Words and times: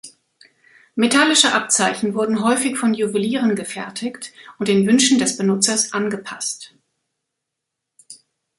Metallische 0.95 1.53
Abzeichen 1.53 2.15
wurden 2.15 2.43
häufig 2.43 2.75
von 2.75 2.95
Juwelieren 2.95 3.55
gefertigt 3.55 4.31
und 4.57 4.67
den 4.67 4.87
Wünschen 4.87 5.19
des 5.19 5.37
Benutzers 5.37 5.93
angepasst. 5.93 6.73